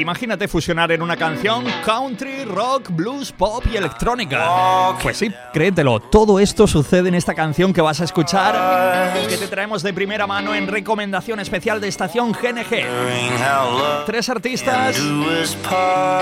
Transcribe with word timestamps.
Imagínate 0.00 0.46
fusionar 0.46 0.92
en 0.92 1.02
una 1.02 1.16
canción 1.16 1.64
country, 1.84 2.44
rock, 2.44 2.90
blues, 2.90 3.32
pop 3.32 3.64
y 3.72 3.76
electrónica. 3.76 4.96
Pues 5.02 5.16
sí, 5.16 5.32
créetelo, 5.52 5.98
todo 5.98 6.38
esto 6.38 6.68
sucede 6.68 7.08
en 7.08 7.16
esta 7.16 7.34
canción 7.34 7.72
que 7.72 7.80
vas 7.80 8.00
a 8.00 8.04
escuchar, 8.04 9.12
que 9.28 9.36
te 9.36 9.48
traemos 9.48 9.82
de 9.82 9.92
primera 9.92 10.26
mano 10.26 10.54
en 10.54 10.68
recomendación 10.68 11.40
especial 11.40 11.80
de 11.80 11.88
estación 11.88 12.32
GNG. 12.32 14.06
Tres 14.06 14.28
artistas 14.28 15.00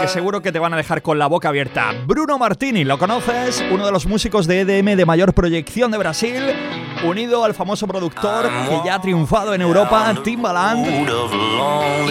que 0.00 0.08
seguro 0.08 0.40
que 0.40 0.52
te 0.52 0.58
van 0.58 0.72
a 0.72 0.76
dejar 0.78 1.02
con 1.02 1.18
la 1.18 1.26
boca 1.26 1.50
abierta. 1.50 1.92
Bruno 2.06 2.38
Martini, 2.38 2.84
¿lo 2.84 2.98
conoces? 2.98 3.62
Uno 3.70 3.84
de 3.84 3.92
los 3.92 4.06
músicos 4.06 4.46
de 4.46 4.60
EDM 4.60 4.96
de 4.96 5.04
mayor 5.04 5.34
proyección 5.34 5.90
de 5.90 5.98
Brasil, 5.98 6.42
unido 7.04 7.44
al 7.44 7.54
famoso 7.54 7.86
productor 7.86 8.48
que 8.68 8.80
ya 8.86 8.94
ha 8.94 9.00
triunfado 9.00 9.52
en 9.54 9.60
Europa, 9.60 10.14
Timbaland, 10.24 10.86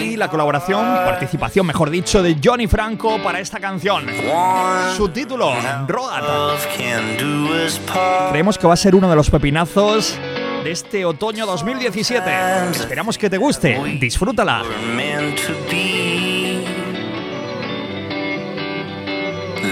y 0.00 0.16
la 0.16 0.28
colaboración, 0.28 0.84
participación 1.04 1.55
mejor 1.64 1.90
dicho, 1.90 2.22
de 2.22 2.36
Johnny 2.42 2.66
Franco 2.66 3.18
para 3.22 3.40
esta 3.40 3.60
canción. 3.60 4.06
Su 4.96 5.08
título, 5.08 5.52
Road. 5.86 6.58
Creemos 8.30 8.58
que 8.58 8.66
va 8.66 8.74
a 8.74 8.76
ser 8.76 8.94
uno 8.94 9.08
de 9.08 9.16
los 9.16 9.30
pepinazos 9.30 10.18
de 10.64 10.70
este 10.70 11.04
otoño 11.04 11.46
2017. 11.46 12.30
Esperamos 12.70 13.18
que 13.18 13.30
te 13.30 13.38
guste. 13.38 13.98
Disfrútala. 14.00 14.62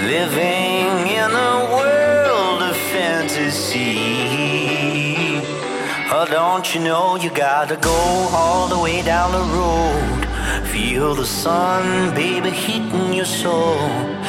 Living 0.07 1.07
in 1.09 1.31
a 1.33 1.65
world 1.73 2.63
of 2.63 2.77
fantasy. 2.93 3.97
Oh, 6.13 6.27
don't 6.31 6.75
you 6.75 6.81
know 6.81 7.17
you 7.17 7.31
gotta 7.31 7.77
go 7.77 7.91
all 8.33 8.69
the 8.69 8.79
way 8.79 9.03
down 9.03 9.33
the 9.33 9.41
road? 9.41 10.24
Feel 10.75 11.15
the 11.15 11.25
sun, 11.25 12.13
baby, 12.17 12.51
heating 12.51 13.15
your 13.15 13.27
soul. 13.27 13.79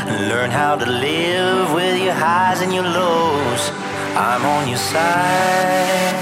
And 0.06 0.30
learn 0.30 0.52
how 0.52 0.75
to 0.75 0.86
live 0.86 1.73
with 1.73 2.00
your 2.00 2.14
highs 2.14 2.61
and 2.61 2.72
your 2.72 2.83
lows. 2.83 3.72
I'm 4.14 4.45
on 4.45 4.67
your 4.67 4.78
side. 4.78 6.14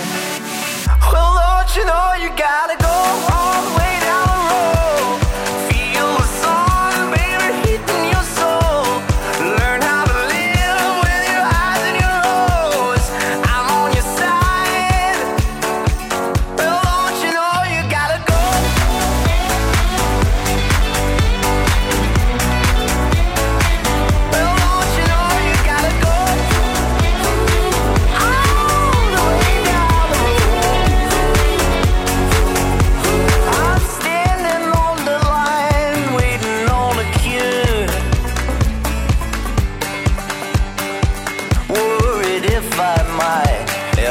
Well, 1.12 1.36
don't 1.44 1.76
you 1.76 1.84
know 1.84 2.14
you 2.24 2.30
gotta 2.38 2.73
go 2.73 2.73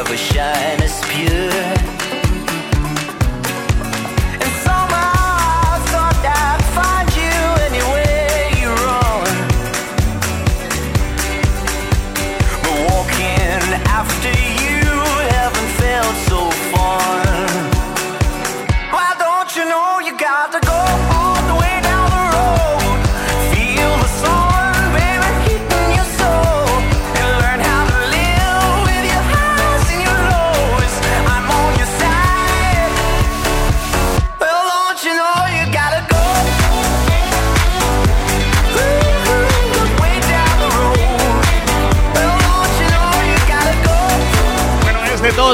might 0.02 0.08
ever 0.08 0.16
shine 0.16 0.82
as 0.82 1.00
pure. 1.04 1.41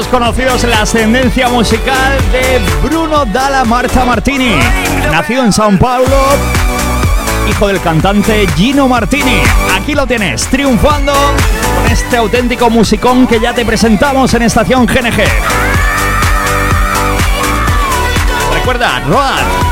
Conocidos 0.07 0.63
la 0.63 0.83
ascendencia 0.83 1.49
musical 1.49 2.17
de 2.31 2.61
Bruno 2.87 3.25
Dalla 3.25 3.65
Marta 3.65 4.05
Martini. 4.05 4.55
Nacido 5.11 5.43
en 5.43 5.51
Sao 5.51 5.71
Paulo, 5.77 6.15
hijo 7.49 7.67
del 7.67 7.81
cantante 7.81 8.47
Gino 8.55 8.87
Martini. 8.87 9.41
Aquí 9.75 9.95
lo 9.95 10.07
tienes, 10.07 10.47
triunfando 10.47 11.13
con 11.13 11.91
este 11.91 12.17
auténtico 12.17 12.69
musicón 12.69 13.27
que 13.27 13.39
ya 13.39 13.53
te 13.53 13.65
presentamos 13.65 14.33
en 14.33 14.43
Estación 14.43 14.85
GNG. 14.85 15.23
Recuerda, 18.53 18.99
Road. 19.01 19.68